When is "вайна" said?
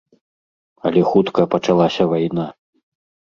2.15-2.47